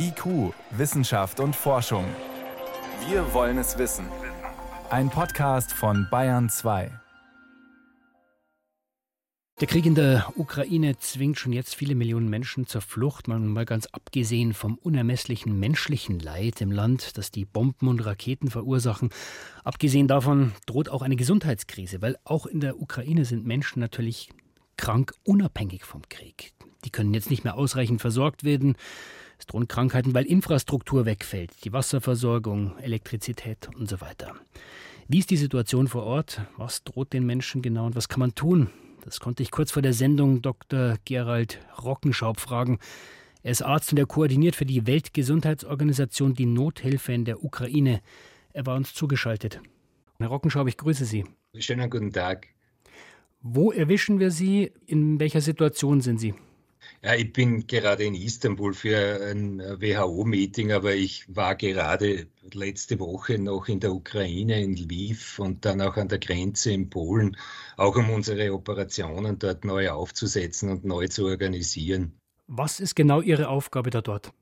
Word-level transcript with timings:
IQ, 0.00 0.54
Wissenschaft 0.70 1.40
und 1.40 1.56
Forschung. 1.56 2.04
Wir 3.08 3.34
wollen 3.34 3.58
es 3.58 3.78
wissen. 3.78 4.06
Ein 4.90 5.10
Podcast 5.10 5.72
von 5.72 6.06
Bayern 6.08 6.48
2. 6.48 6.92
Der 9.60 9.66
Krieg 9.66 9.86
in 9.86 9.96
der 9.96 10.32
Ukraine 10.36 10.98
zwingt 10.98 11.40
schon 11.40 11.52
jetzt 11.52 11.74
viele 11.74 11.96
Millionen 11.96 12.30
Menschen 12.30 12.68
zur 12.68 12.80
Flucht, 12.80 13.26
mal 13.26 13.64
ganz 13.64 13.86
abgesehen 13.86 14.54
vom 14.54 14.78
unermesslichen 14.78 15.58
menschlichen 15.58 16.20
Leid 16.20 16.60
im 16.60 16.70
Land, 16.70 17.18
das 17.18 17.32
die 17.32 17.44
Bomben 17.44 17.88
und 17.88 17.98
Raketen 18.06 18.50
verursachen. 18.50 19.10
Abgesehen 19.64 20.06
davon 20.06 20.52
droht 20.66 20.88
auch 20.90 21.02
eine 21.02 21.16
Gesundheitskrise, 21.16 22.00
weil 22.02 22.16
auch 22.22 22.46
in 22.46 22.60
der 22.60 22.80
Ukraine 22.80 23.24
sind 23.24 23.46
Menschen 23.46 23.80
natürlich 23.80 24.30
krank, 24.76 25.12
unabhängig 25.24 25.82
vom 25.84 26.02
Krieg. 26.08 26.52
Die 26.84 26.90
können 26.90 27.12
jetzt 27.14 27.30
nicht 27.30 27.42
mehr 27.42 27.56
ausreichend 27.56 28.00
versorgt 28.00 28.44
werden. 28.44 28.76
Es 29.38 29.46
drohen 29.46 29.68
Krankheiten, 29.68 30.14
weil 30.14 30.26
Infrastruktur 30.26 31.06
wegfällt, 31.06 31.52
die 31.64 31.72
Wasserversorgung, 31.72 32.76
Elektrizität 32.78 33.68
und 33.78 33.88
so 33.88 34.00
weiter. 34.00 34.34
Wie 35.06 35.20
ist 35.20 35.30
die 35.30 35.36
Situation 35.36 35.88
vor 35.88 36.02
Ort? 36.02 36.42
Was 36.56 36.84
droht 36.84 37.12
den 37.12 37.24
Menschen 37.24 37.62
genau 37.62 37.86
und 37.86 37.96
was 37.96 38.08
kann 38.08 38.20
man 38.20 38.34
tun? 38.34 38.68
Das 39.04 39.20
konnte 39.20 39.42
ich 39.42 39.50
kurz 39.50 39.70
vor 39.70 39.80
der 39.80 39.94
Sendung 39.94 40.42
Dr. 40.42 40.96
Gerald 41.04 41.60
Rockenschaub 41.82 42.40
fragen. 42.40 42.78
Er 43.42 43.52
ist 43.52 43.62
Arzt 43.62 43.92
und 43.92 43.98
er 43.98 44.06
koordiniert 44.06 44.56
für 44.56 44.66
die 44.66 44.86
Weltgesundheitsorganisation 44.86 46.34
die 46.34 46.44
Nothilfe 46.44 47.12
in 47.12 47.24
der 47.24 47.42
Ukraine. 47.44 48.02
Er 48.52 48.66
war 48.66 48.76
uns 48.76 48.92
zugeschaltet. 48.92 49.60
Herr 50.18 50.28
Rockenschaub, 50.28 50.66
ich 50.66 50.76
grüße 50.76 51.04
Sie. 51.04 51.24
Schönen 51.56 51.88
guten 51.88 52.12
Tag. 52.12 52.48
Wo 53.40 53.70
erwischen 53.70 54.18
wir 54.18 54.32
Sie? 54.32 54.72
In 54.86 55.20
welcher 55.20 55.40
Situation 55.40 56.00
sind 56.00 56.18
Sie? 56.18 56.34
Ja, 57.00 57.14
ich 57.14 57.32
bin 57.32 57.66
gerade 57.68 58.04
in 58.04 58.14
Istanbul 58.14 58.74
für 58.74 59.20
ein 59.30 59.60
WHO-Meeting, 59.60 60.72
aber 60.72 60.94
ich 60.94 61.24
war 61.28 61.54
gerade 61.54 62.26
letzte 62.52 62.98
Woche 62.98 63.38
noch 63.38 63.68
in 63.68 63.78
der 63.78 63.92
Ukraine, 63.92 64.60
in 64.60 64.74
Lviv 64.74 65.38
und 65.38 65.64
dann 65.64 65.80
auch 65.80 65.96
an 65.96 66.08
der 66.08 66.18
Grenze 66.18 66.72
in 66.72 66.90
Polen, 66.90 67.36
auch 67.76 67.94
um 67.94 68.10
unsere 68.10 68.52
Operationen 68.52 69.38
dort 69.38 69.64
neu 69.64 69.90
aufzusetzen 69.90 70.70
und 70.70 70.84
neu 70.84 71.06
zu 71.06 71.26
organisieren. 71.26 72.18
Was 72.48 72.80
ist 72.80 72.96
genau 72.96 73.20
Ihre 73.20 73.48
Aufgabe 73.48 73.90
da 73.90 74.00
dort? 74.00 74.32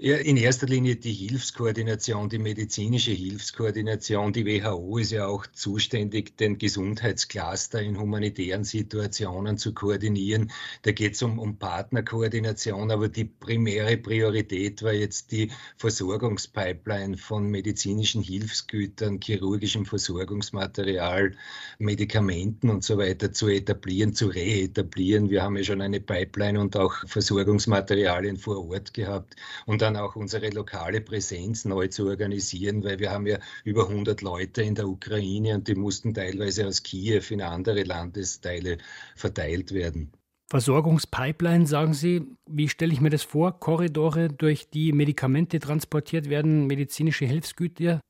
In 0.00 0.36
erster 0.36 0.68
Linie 0.68 0.94
die 0.94 1.12
Hilfskoordination, 1.12 2.28
die 2.28 2.38
medizinische 2.38 3.10
Hilfskoordination. 3.10 4.32
Die 4.32 4.46
WHO 4.46 4.98
ist 4.98 5.10
ja 5.10 5.26
auch 5.26 5.44
zuständig, 5.48 6.36
den 6.36 6.56
Gesundheitscluster 6.56 7.82
in 7.82 7.98
humanitären 7.98 8.62
Situationen 8.62 9.58
zu 9.58 9.74
koordinieren. 9.74 10.52
Da 10.82 10.92
geht 10.92 11.14
es 11.14 11.22
um, 11.22 11.40
um 11.40 11.58
Partnerkoordination, 11.58 12.92
aber 12.92 13.08
die 13.08 13.24
primäre 13.24 13.96
Priorität 13.96 14.84
war 14.84 14.92
jetzt 14.92 15.32
die 15.32 15.50
Versorgungspipeline 15.78 17.16
von 17.16 17.50
medizinischen 17.50 18.22
Hilfsgütern, 18.22 19.18
chirurgischem 19.20 19.84
Versorgungsmaterial, 19.84 21.32
Medikamenten 21.80 22.70
und 22.70 22.84
so 22.84 22.98
weiter 22.98 23.32
zu 23.32 23.48
etablieren, 23.48 24.14
zu 24.14 24.28
reetablieren. 24.28 25.28
Wir 25.28 25.42
haben 25.42 25.56
ja 25.56 25.64
schon 25.64 25.80
eine 25.80 25.98
Pipeline 25.98 26.60
und 26.60 26.76
auch 26.76 26.94
Versorgungsmaterialien 27.08 28.36
vor 28.36 28.64
Ort 28.68 28.94
gehabt 28.94 29.34
und 29.68 29.82
dann 29.82 29.96
auch 29.96 30.16
unsere 30.16 30.48
lokale 30.48 31.02
Präsenz 31.02 31.66
neu 31.66 31.88
zu 31.88 32.06
organisieren, 32.06 32.82
weil 32.84 32.98
wir 32.98 33.10
haben 33.10 33.26
ja 33.26 33.38
über 33.64 33.86
100 33.86 34.22
Leute 34.22 34.62
in 34.62 34.74
der 34.74 34.88
Ukraine 34.88 35.56
und 35.56 35.68
die 35.68 35.74
mussten 35.74 36.14
teilweise 36.14 36.66
aus 36.66 36.82
Kiew 36.82 37.22
in 37.28 37.42
andere 37.42 37.82
Landesteile 37.82 38.78
verteilt 39.14 39.72
werden. 39.72 40.10
Versorgungspipeline, 40.50 41.66
sagen 41.66 41.92
Sie. 41.92 42.22
Wie 42.48 42.70
stelle 42.70 42.94
ich 42.94 43.02
mir 43.02 43.10
das 43.10 43.22
vor? 43.22 43.60
Korridore, 43.60 44.28
durch 44.30 44.70
die 44.70 44.92
Medikamente 44.92 45.58
transportiert 45.58 46.30
werden, 46.30 46.66
medizinische 46.66 47.26
Hilfsgüter? 47.26 48.00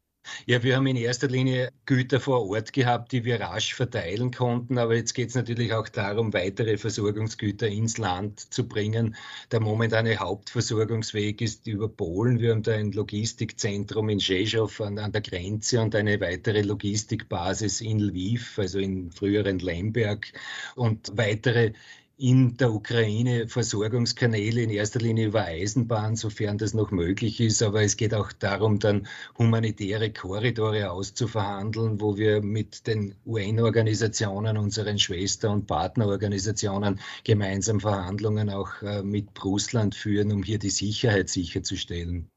Ja, 0.47 0.63
wir 0.63 0.77
haben 0.77 0.87
in 0.87 0.97
erster 0.97 1.29
Linie 1.29 1.71
Güter 1.87 2.21
vor 2.21 2.49
Ort 2.49 2.73
gehabt, 2.73 3.13
die 3.13 3.25
wir 3.25 3.41
rasch 3.41 3.75
verteilen 3.75 4.31
konnten. 4.31 4.79
Aber 4.79 4.95
jetzt 4.95 5.15
geht 5.15 5.31
es 5.31 5.35
natürlich 5.35 5.73
auch 5.73 5.89
darum, 5.89 6.33
weitere 6.33 6.77
Versorgungsgüter 6.79 7.69
ins 7.69 7.99
Land 7.99 8.53
zu 8.53 8.67
bringen. 8.67 9.17
Der 9.51 9.61
momentane 9.61 10.17
Hauptversorgungsweg 10.17 11.41
ist 11.41 11.67
über 11.67 11.89
Polen. 11.89 12.41
Wir 12.41 12.53
haben 12.53 12.63
da 12.63 12.75
ein 12.75 12.93
Logistikzentrum 12.93 14.09
in 14.09 14.21
Rzeszów 14.21 14.81
an, 14.81 14.99
an 14.99 15.13
der 15.13 15.23
Grenze 15.23 15.81
und 15.81 15.95
eine 15.95 16.21
weitere 16.21 16.63
Logistikbasis 16.63 17.81
in 17.81 18.01
Lviv, 18.01 18.59
also 18.59 18.79
in 18.79 19.11
früheren 19.11 19.59
Lemberg 19.59 20.33
und 20.75 21.13
weitere 21.17 21.73
in 22.19 22.57
der 22.57 22.73
Ukraine 22.73 23.47
Versorgungskanäle 23.47 24.63
in 24.63 24.71
erster 24.71 24.99
Linie 24.99 25.29
über 25.29 25.45
Eisenbahn, 25.45 26.17
sofern 26.17 26.59
das 26.59 26.75
noch 26.75 26.91
möglich 26.91 27.41
ist. 27.41 27.63
Aber 27.63 27.83
es 27.83 27.97
geht 27.97 28.13
auch 28.13 28.33
darum, 28.33 28.81
dann 28.81 29.07
humanitäre 29.39 30.13
Korridore 30.13 30.91
auszuverhandeln, 30.91 32.01
wo 32.01 32.17
wir 32.17 32.43
mit 32.43 32.89
den 32.89 33.15
UN-Organisationen, 33.25 34.59
unseren 34.59 34.99
Schwester- 34.99 35.53
und 35.53 35.69
Partnerorganisationen 35.69 36.99
gemeinsam 37.23 37.79
Verhandlungen 37.79 38.51
auch 38.51 38.83
äh, 38.83 39.05
mit 39.05 39.29
Russland 39.45 39.95
führen, 39.95 40.33
um 40.33 40.43
hier 40.43 40.59
die 40.59 40.71
Sicherheit 40.71 41.29
sicherzustellen. 41.29 42.29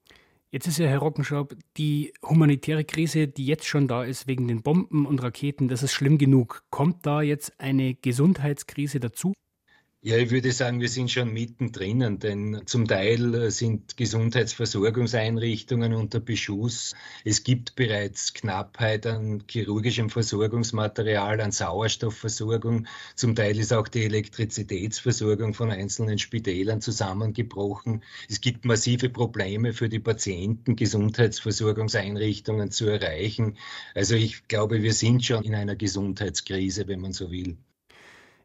Jetzt 0.52 0.68
ist 0.68 0.78
ja, 0.78 0.88
Herr 0.88 1.00
Rockenschaub, 1.00 1.56
die 1.78 2.14
humanitäre 2.22 2.84
Krise, 2.84 3.28
die 3.28 3.46
jetzt 3.46 3.66
schon 3.66 3.88
da 3.88 4.03
ist 4.03 4.28
wegen 4.28 4.47
den 4.47 4.62
Bomben 4.62 5.08
und 5.08 5.24
Raketen, 5.24 5.70
das 5.70 5.81
ist 5.81 5.94
schlimm 5.94 6.18
genug. 6.18 6.64
Kommt 6.70 7.06
da 7.06 7.22
jetzt 7.22 7.59
eine 7.59 7.96
Gesundheitskrise 7.96 9.00
dazu? 9.00 9.34
Ja, 10.04 10.18
ich 10.18 10.32
würde 10.32 10.52
sagen, 10.52 10.82
wir 10.82 10.90
sind 10.90 11.12
schon 11.12 11.32
mittendrin, 11.32 12.18
denn 12.18 12.64
zum 12.66 12.88
Teil 12.88 13.36
äh, 13.36 13.52
sind 13.52 13.98
Gesundheitsversorgungseinrichtungen 13.98 15.94
unter 15.94 16.20
Beschuss. 16.20 16.96
Es 17.24 17.44
gibt 17.44 17.76
bereits 17.76 18.34
Knappheit 18.34 19.06
an 19.06 19.44
chirurgischem 19.48 20.10
Versorgungsmaterial, 20.10 21.40
an 21.40 21.52
Sauerstoffversorgung. 21.52 22.88
Zum 23.16 23.36
Teil 23.36 23.60
ist 23.60 23.74
auch 23.74 23.88
die 23.88 24.04
Elektrizitätsversorgung 24.06 25.54
von 25.54 25.70
einzelnen 25.70 26.18
Spitälern 26.18 26.82
zusammengebrochen. 26.82 28.04
Es 28.28 28.42
gibt 28.42 28.66
massive 28.66 29.10
Probleme 29.10 29.72
für 29.72 29.88
die 29.88 30.00
Patienten, 30.00 30.76
Gesundheitsversorgungseinrichtungen 30.76 32.72
zu 32.72 32.88
erreichen. 32.88 33.56
Also 33.94 34.16
ich 34.16 34.48
glaube, 34.48 34.82
wir 34.82 34.94
sind 34.94 35.24
schon 35.24 35.44
in 35.44 35.54
einer 35.54 35.76
Gesundheitskrise, 35.76 36.88
wenn 36.88 37.02
man 37.02 37.14
so 37.14 37.30
will. 37.30 37.56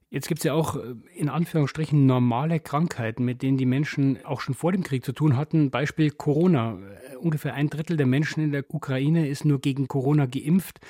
Jetzt 0.08 0.28
gibt 0.28 0.38
es 0.38 0.44
ja 0.44 0.54
auch 0.54 0.76
äh, 0.76 0.94
in 1.14 1.28
Anführungsstrichen 1.28 2.06
normale 2.06 2.60
Krankheiten, 2.60 3.24
mit 3.24 3.42
denen 3.42 3.58
die 3.58 3.66
Menschen 3.66 4.24
auch 4.24 4.40
schon 4.40 4.54
vor 4.54 4.72
dem 4.72 4.82
Krieg 4.82 5.04
zu 5.04 5.12
tun 5.12 5.36
hatten. 5.36 5.70
Beispiel 5.70 6.10
Corona. 6.10 6.78
Äh, 7.12 7.16
ungefähr 7.16 7.54
ein 7.54 7.70
Drittel 7.70 7.96
der 7.96 8.06
Menschen 8.06 8.42
in 8.42 8.52
der 8.52 8.64
Ukraine 8.72 9.28
ist 9.28 9.44
nur 9.44 9.60
gegen 9.60 9.88
Corona 9.88 10.26
geimpft. 10.26 10.80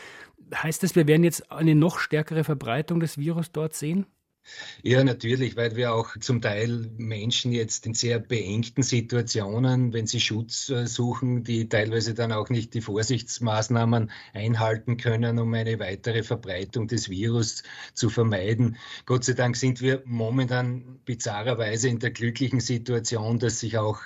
Heißt 0.54 0.82
das, 0.82 0.94
wir 0.94 1.06
werden 1.08 1.24
jetzt 1.24 1.50
eine 1.50 1.74
noch 1.74 1.98
stärkere 1.98 2.44
Verbreitung 2.44 3.00
des 3.00 3.18
Virus 3.18 3.52
dort 3.52 3.74
sehen? 3.74 4.06
Ja, 4.82 5.02
natürlich, 5.02 5.56
weil 5.56 5.76
wir 5.76 5.92
auch 5.92 6.16
zum 6.20 6.40
Teil 6.40 6.90
Menschen 6.96 7.52
jetzt 7.52 7.86
in 7.86 7.94
sehr 7.94 8.18
beengten 8.18 8.82
Situationen, 8.82 9.92
wenn 9.92 10.06
sie 10.06 10.20
Schutz 10.20 10.68
äh, 10.68 10.86
suchen, 10.86 11.42
die 11.44 11.68
teilweise 11.68 12.14
dann 12.14 12.32
auch 12.32 12.48
nicht 12.48 12.74
die 12.74 12.80
Vorsichtsmaßnahmen 12.80 14.10
einhalten 14.32 14.96
können, 14.96 15.38
um 15.38 15.52
eine 15.54 15.78
weitere 15.80 16.22
Verbreitung 16.22 16.86
des 16.86 17.10
Virus 17.10 17.62
zu 17.94 18.08
vermeiden. 18.08 18.76
Gott 19.04 19.24
sei 19.24 19.32
Dank 19.32 19.56
sind 19.56 19.80
wir 19.80 20.02
momentan 20.04 21.00
bizarrerweise 21.04 21.88
in 21.88 21.98
der 21.98 22.10
glücklichen 22.10 22.60
Situation, 22.60 23.38
dass 23.38 23.60
sich 23.60 23.78
auch 23.78 24.00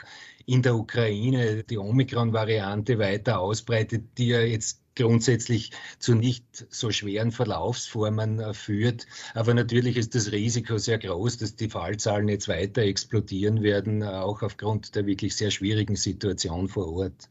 in 0.47 0.63
der 0.63 0.75
Ukraine 0.75 1.63
die 1.63 1.79
Omikron-Variante 1.79 2.99
weiter 2.99 3.39
ausbreitet, 3.41 4.19
die 4.19 4.29
ja 4.29 4.41
jetzt 4.41 4.80
grundsätzlich 4.97 5.71
zu 5.99 6.15
nicht 6.15 6.67
so 6.71 6.91
schweren 6.91 7.33
Verlaufsformen 7.33 8.41
äh, 8.41 8.55
führt. 8.55 9.07
Aber 9.35 9.55
natürlich 9.55 9.97
ist 9.97 10.15
das 10.15 10.33
Risiko 10.33 10.79
sehr 10.79 10.99
groß, 10.99 11.39
dass 11.39 11.57
die 11.57 11.69
Fallzahlen 11.69 12.29
jetzt 12.29 12.49
weiter 12.49 12.83
explodieren 12.83 13.63
werden, 13.63 14.03
äh, 14.03 14.07
auch 14.07 14.43
aufgrund 14.43 14.95
der 14.95 15.07
wirklich 15.07 15.37
sehr 15.37 15.51
schwierigen 15.51 15.97
Situation 15.97 16.69
vor 16.69 16.93
Ort. 16.93 17.31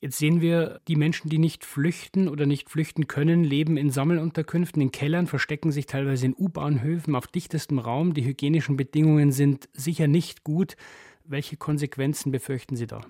Jetzt 0.00 0.18
sehen 0.18 0.42
wir, 0.42 0.80
die 0.88 0.96
Menschen, 0.96 1.30
die 1.30 1.38
nicht 1.38 1.64
flüchten 1.64 2.28
oder 2.28 2.44
nicht 2.44 2.68
flüchten 2.68 3.06
können, 3.06 3.42
leben 3.44 3.78
in 3.78 3.90
Sammelunterkünften, 3.90 4.82
in 4.82 4.92
Kellern, 4.92 5.26
verstecken 5.26 5.72
sich 5.72 5.86
teilweise 5.86 6.26
in 6.26 6.34
U-Bahnhöfen 6.36 7.16
auf 7.16 7.26
dichtestem 7.26 7.78
Raum. 7.78 8.12
Die 8.12 8.24
hygienischen 8.24 8.76
Bedingungen 8.76 9.32
sind 9.32 9.70
sicher 9.72 10.06
nicht 10.06 10.44
gut. 10.44 10.76
Welche 11.24 11.56
Konsequenzen 11.56 12.30
befürchten 12.30 12.76
Sie 12.76 12.86
da? 12.86 13.00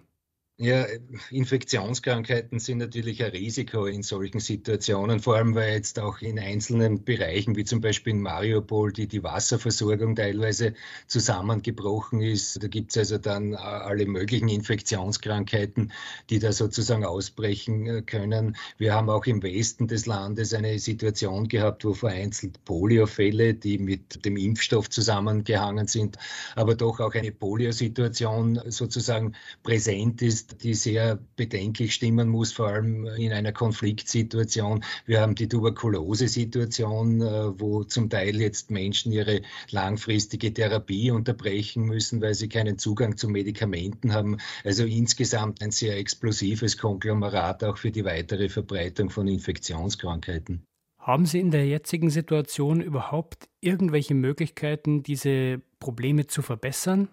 Ja, 0.59 0.87
Infektionskrankheiten 1.31 2.61
sind 2.61 2.79
natürlich 2.79 3.23
ein 3.23 3.31
Risiko 3.31 3.85
in 3.85 4.03
solchen 4.03 4.41
Situationen, 4.41 5.21
vor 5.21 5.37
allem 5.37 5.55
weil 5.55 5.75
jetzt 5.75 5.99
auch 5.99 6.23
in 6.23 6.39
einzelnen 6.39 7.05
Bereichen, 7.05 7.57
wie 7.57 7.65
zum 7.65 7.83
Beispiel 7.83 8.15
in 8.15 8.23
Mariupol, 8.23 8.91
die, 8.91 9.07
die 9.07 9.23
Wasserversorgung 9.23 10.17
teilweise 10.17 10.73
zusammengebrochen 11.09 12.23
ist. 12.23 12.63
Da 12.63 12.69
gibt 12.69 12.93
es 12.93 12.97
also 12.97 13.19
dann 13.19 13.55
alle 13.55 14.07
möglichen 14.07 14.49
Infektionskrankheiten, 14.49 15.93
die 16.31 16.39
da 16.39 16.53
sozusagen 16.53 17.05
ausbrechen 17.05 17.87
äh, 17.87 18.01
können. 18.01 18.57
Wir 18.79 18.95
haben 18.95 19.11
auch 19.11 19.27
im 19.27 19.43
Westen 19.43 19.89
des 19.89 20.07
Landes 20.07 20.55
eine 20.55 20.79
Situation 20.79 21.49
gehabt, 21.49 21.85
wo 21.85 21.93
vereinzelt 21.93 22.65
Poliofälle, 22.65 23.53
die 23.53 23.77
mit 23.77 24.25
dem 24.25 24.39
Impfstoff 24.39 24.89
zusammengehangen 24.89 25.87
sind, 25.87 26.17
aber 26.55 26.77
doch 26.77 27.01
auch 27.01 27.13
eine 27.13 27.31
Poliosituation 27.33 28.59
sozusagen 28.71 29.35
präsent 29.63 30.23
ist 30.23 30.46
ist, 30.47 30.63
die 30.63 30.75
sehr 30.75 31.19
bedenklich 31.37 31.95
stimmen 31.95 32.29
muss, 32.29 32.53
vor 32.53 32.69
allem 32.69 33.07
in 33.07 33.33
einer 33.33 33.53
Konfliktsituation. 33.53 34.85
Wir 35.05 35.21
haben 35.21 35.35
die 35.35 35.49
Tuberkulose-Situation, 35.49 37.21
äh, 37.21 37.61
wo 37.61 37.85
zum 37.85 38.11
Teil 38.11 38.41
jetzt 38.41 38.71
Menschen 38.71 39.13
ihre 39.13 39.43
langfristige 39.71 40.53
Therapie 40.53 41.11
unterbrechen 41.11 41.85
müssen, 41.85 42.21
weil 42.21 42.35
sie 42.35 42.49
keinen 42.49 42.79
Zugang 42.79 43.17
zu 43.17 43.29
Medikamenten 43.29 44.13
haben. 44.13 44.39
Also 44.65 44.85
insgesamt 44.85 45.63
ein 45.63 45.71
sehr 45.71 45.97
explosives 45.97 46.79
Konglomerat 46.79 47.65
auch 47.65 47.79
für 47.79 47.91
die 47.91 48.05
weitere 48.05 48.49
Verbreitung 48.49 49.11
von 49.11 49.29
Infektionskrankheiten. 49.29 50.63
Haben 50.99 51.25
Sie 51.25 51.39
in 51.39 51.53
der 51.53 51.65
jetzigen 51.65 52.11
Situation 52.11 52.81
überhaupt 52.81 53.49
irgendwelche 53.61 54.15
Möglichkeiten, 54.15 55.05
diese 55.05 55.63
Probleme 55.79 56.27
zu 56.27 56.43
verbessern? 56.43 57.09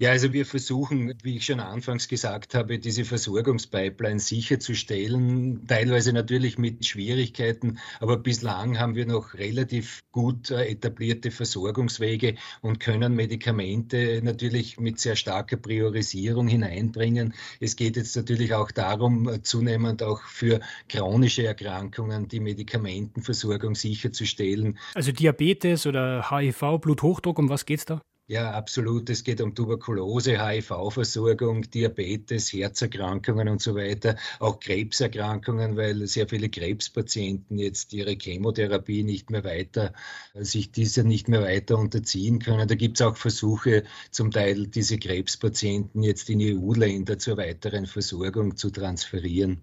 Ja, 0.00 0.10
also 0.10 0.32
wir 0.32 0.46
versuchen, 0.46 1.12
wie 1.24 1.38
ich 1.38 1.46
schon 1.46 1.58
anfangs 1.58 2.06
gesagt 2.06 2.54
habe, 2.54 2.78
diese 2.78 3.04
Versorgungspipeline 3.04 4.20
sicherzustellen, 4.20 5.66
teilweise 5.66 6.12
natürlich 6.12 6.56
mit 6.56 6.86
Schwierigkeiten, 6.86 7.80
aber 7.98 8.16
bislang 8.16 8.78
haben 8.78 8.94
wir 8.94 9.06
noch 9.06 9.34
relativ 9.34 10.04
gut 10.12 10.52
äh, 10.52 10.66
etablierte 10.66 11.32
Versorgungswege 11.32 12.36
und 12.62 12.78
können 12.78 13.16
Medikamente 13.16 14.20
natürlich 14.22 14.78
mit 14.78 15.00
sehr 15.00 15.16
starker 15.16 15.56
Priorisierung 15.56 16.46
hineinbringen. 16.46 17.34
Es 17.58 17.74
geht 17.74 17.96
jetzt 17.96 18.14
natürlich 18.14 18.54
auch 18.54 18.70
darum, 18.70 19.28
äh, 19.28 19.42
zunehmend 19.42 20.04
auch 20.04 20.22
für 20.22 20.60
chronische 20.88 21.44
Erkrankungen 21.44 22.28
die 22.28 22.38
Medikamentenversorgung 22.38 23.74
sicherzustellen. 23.74 24.78
Also 24.94 25.10
Diabetes 25.10 25.86
oder 25.86 26.30
HIV, 26.30 26.78
Bluthochdruck, 26.78 27.40
um 27.40 27.48
was 27.48 27.66
geht 27.66 27.80
es 27.80 27.84
da? 27.84 28.00
Ja, 28.30 28.50
absolut. 28.52 29.08
Es 29.08 29.24
geht 29.24 29.40
um 29.40 29.54
Tuberkulose, 29.54 30.38
HIV-Versorgung, 30.46 31.62
Diabetes, 31.62 32.52
Herzerkrankungen 32.52 33.48
und 33.48 33.62
so 33.62 33.74
weiter, 33.74 34.16
auch 34.38 34.60
Krebserkrankungen, 34.60 35.76
weil 35.78 36.06
sehr 36.06 36.28
viele 36.28 36.50
Krebspatienten 36.50 37.58
jetzt 37.58 37.92
ihre 37.94 38.16
Chemotherapie 38.20 39.02
nicht 39.02 39.30
mehr 39.30 39.44
weiter, 39.44 39.94
sich 40.34 40.70
dieser 40.72 41.04
nicht 41.04 41.28
mehr 41.28 41.40
weiter 41.42 41.78
unterziehen 41.78 42.38
können. 42.38 42.68
Da 42.68 42.74
gibt 42.74 43.00
es 43.00 43.06
auch 43.06 43.16
Versuche, 43.16 43.84
zum 44.10 44.30
Teil 44.30 44.66
diese 44.66 44.98
Krebspatienten 44.98 46.02
jetzt 46.02 46.28
in 46.28 46.40
EU-Länder 46.42 47.18
zur 47.18 47.38
weiteren 47.38 47.86
Versorgung 47.86 48.56
zu 48.58 48.68
transferieren. 48.70 49.62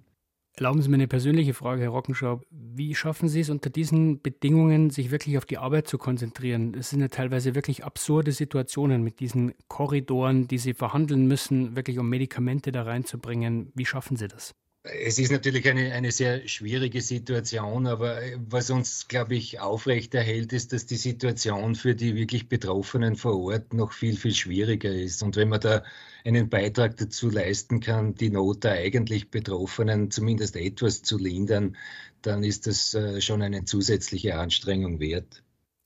Erlauben 0.58 0.82
Sie 0.82 0.88
mir 0.88 0.96
eine 0.96 1.10
persönliche 1.10 1.54
Frage, 1.54 1.82
Herr 1.82 1.90
Rockenschau. 1.90 2.40
Wie 2.50 2.96
schaffen 2.96 3.28
Sie 3.28 3.42
es 3.42 3.50
unter 3.50 3.70
diesen 3.70 4.22
Bedingungen, 4.22 4.90
sich 4.90 5.12
wirklich 5.12 5.38
auf 5.38 5.44
die 5.44 5.58
Arbeit 5.58 5.86
zu 5.86 5.98
konzentrieren? 5.98 6.74
Es 6.76 6.92
sind 6.92 7.02
ja 7.02 7.10
teilweise 7.10 7.56
wirklich 7.56 7.84
absurde 7.84 8.32
Situationen 8.32 9.04
mit 9.04 9.20
diesen 9.20 9.54
Korridoren, 9.68 10.48
die 10.48 10.58
Sie 10.58 10.74
verhandeln 10.74 11.28
müssen, 11.28 11.76
wirklich 11.76 12.00
um 12.00 12.08
Medikamente 12.08 12.72
da 12.72 12.84
reinzubringen. 12.84 13.74
Wie 13.76 13.86
schaffen 13.86 14.16
Sie 14.16 14.30
das? 14.30 14.56
Es 14.88 15.18
ist 15.18 15.32
natürlich 15.32 15.68
eine, 15.68 15.94
eine 15.94 16.12
sehr 16.12 16.48
schwierige 16.48 17.02
Situation, 17.02 17.88
aber 17.88 18.20
was 18.38 18.70
uns, 18.70 19.08
glaube 19.08 19.34
ich, 19.34 19.60
aufrechterhält, 19.60 20.54
ist, 20.54 20.74
dass 20.74 20.86
die 20.86 20.96
Situation 20.96 21.74
für 21.74 21.96
die 21.96 22.16
wirklich 22.16 22.50
Betroffenen 22.50 23.16
vor 23.16 23.36
Ort 23.40 23.74
noch 23.74 23.94
viel, 23.94 24.16
viel 24.16 24.36
schwieriger 24.36 24.92
ist. 24.92 25.24
Und 25.24 25.38
wenn 25.38 25.50
man 25.50 25.60
da 25.60 25.84
einen 26.24 26.50
Beitrag 26.50 26.98
dazu 26.98 27.32
leisten 27.32 27.80
kann, 27.80 28.14
die 28.14 28.30
Not 28.30 28.64
der 28.64 28.74
eigentlich 28.74 29.32
Betroffenen 29.32 30.12
zumindest 30.12 30.56
etwas 30.56 31.02
zu 31.02 31.18
lindern, 31.18 31.78
dann 32.22 32.44
ist 32.44 32.68
das 32.68 32.94
äh, 32.94 33.22
schon 33.22 33.42
eine 33.42 33.66
zusätzliche 33.66 34.38
Anstrengung 34.38 35.00
wert. 35.00 35.42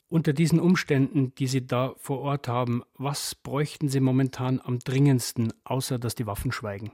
Unter 0.10 0.34
diesen 0.34 0.60
Umständen, 0.60 1.34
die 1.36 1.48
Sie 1.48 1.66
da 1.66 1.94
vor 1.98 2.20
Ort 2.20 2.50
haben, 2.50 2.84
was 2.96 3.36
bräuchten 3.36 3.88
Sie 3.88 4.02
momentan 4.02 4.60
am 4.62 4.80
dringendsten, 4.80 5.54
außer 5.64 6.00
dass 6.00 6.16
die 6.16 6.26
Waffen 6.26 6.52
schweigen? 6.52 6.92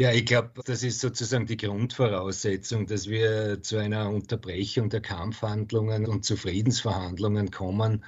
Ja, 0.00 0.12
ich 0.12 0.24
glaube, 0.24 0.62
das 0.64 0.82
ist 0.82 0.98
sozusagen 1.00 1.44
die 1.44 1.58
Grundvoraussetzung, 1.58 2.86
dass 2.86 3.06
wir 3.06 3.60
zu 3.60 3.76
einer 3.76 4.08
Unterbrechung 4.08 4.88
der 4.88 5.02
Kampfhandlungen 5.02 6.06
und 6.06 6.24
zu 6.24 6.38
Friedensverhandlungen 6.38 7.50
kommen 7.50 8.02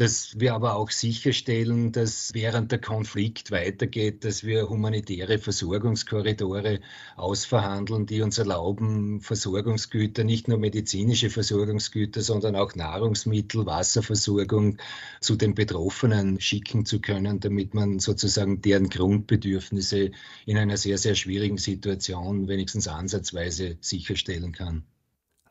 dass 0.00 0.40
wir 0.40 0.54
aber 0.54 0.76
auch 0.76 0.90
sicherstellen, 0.90 1.92
dass 1.92 2.32
während 2.32 2.72
der 2.72 2.80
Konflikt 2.80 3.50
weitergeht, 3.50 4.24
dass 4.24 4.44
wir 4.44 4.70
humanitäre 4.70 5.38
Versorgungskorridore 5.38 6.80
ausverhandeln, 7.16 8.06
die 8.06 8.22
uns 8.22 8.38
erlauben, 8.38 9.20
Versorgungsgüter, 9.20 10.24
nicht 10.24 10.48
nur 10.48 10.56
medizinische 10.56 11.28
Versorgungsgüter, 11.28 12.22
sondern 12.22 12.56
auch 12.56 12.74
Nahrungsmittel, 12.74 13.66
Wasserversorgung 13.66 14.78
zu 15.20 15.36
den 15.36 15.54
Betroffenen 15.54 16.40
schicken 16.40 16.86
zu 16.86 17.02
können, 17.02 17.38
damit 17.40 17.74
man 17.74 17.98
sozusagen 17.98 18.62
deren 18.62 18.88
Grundbedürfnisse 18.88 20.12
in 20.46 20.56
einer 20.56 20.78
sehr, 20.78 20.96
sehr 20.96 21.14
schwierigen 21.14 21.58
Situation 21.58 22.48
wenigstens 22.48 22.88
ansatzweise 22.88 23.76
sicherstellen 23.82 24.52
kann. 24.52 24.82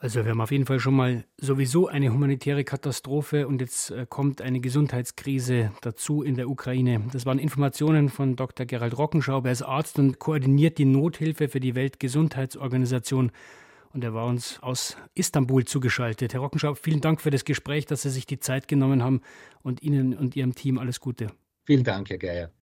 Also 0.01 0.23
wir 0.23 0.31
haben 0.31 0.39
auf 0.39 0.51
jeden 0.51 0.65
Fall 0.65 0.79
schon 0.79 0.95
mal 0.95 1.25
sowieso 1.35 1.89
eine 1.89 2.13
humanitäre 2.13 2.63
Katastrophe 2.63 3.49
und 3.49 3.59
jetzt 3.59 3.91
äh, 3.91 4.05
kommt 4.09 4.41
eine 4.41 4.61
Gesundheitskrise 4.61 5.73
dazu 5.81 6.23
in 6.23 6.35
der 6.35 6.49
Ukraine. 6.49 7.01
Das 7.11 7.25
waren 7.25 7.37
Informationen 7.37 8.07
von 8.07 8.37
Dr. 8.37 8.65
Gerald 8.65 8.97
Rockenschauer. 8.97 9.43
Er 9.43 9.51
ist 9.51 9.61
Arzt 9.61 9.99
und 9.99 10.17
koordiniert 10.17 10.77
die 10.77 10.85
Nothilfe 10.85 11.49
für 11.49 11.59
die 11.59 11.75
Weltgesundheitsorganisation. 11.75 13.33
Und 13.91 14.03
er 14.05 14.13
war 14.13 14.27
uns 14.27 14.59
aus 14.61 14.95
Istanbul 15.15 15.65
zugeschaltet. 15.65 16.33
Herr 16.33 16.39
Rockenschauer, 16.39 16.77
vielen 16.77 17.01
Dank 17.01 17.19
für 17.19 17.31
das 17.31 17.43
Gespräch, 17.43 17.85
dass 17.85 18.03
Sie 18.03 18.09
sich 18.09 18.25
die 18.25 18.39
Zeit 18.39 18.69
genommen 18.69 19.03
haben 19.03 19.19
und 19.63 19.83
Ihnen 19.83 20.13
und 20.13 20.33
Ihrem 20.37 20.55
Team 20.55 20.77
alles 20.77 21.01
Gute. 21.01 21.27
Vielen 21.65 21.83
Dank, 21.83 22.09
Herr 22.09 22.19
Geier. 22.19 22.51